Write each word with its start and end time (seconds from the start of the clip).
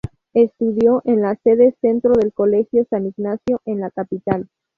Estudió 0.33 1.03
en 1.05 1.21
la 1.21 1.35
sede 1.43 1.75
centro 1.79 2.13
del 2.13 2.33
Colegio 2.33 2.87
San 2.89 3.05
Ignacio, 3.05 3.61
en 3.65 3.81
la 3.81 3.91
capital. 3.91 4.49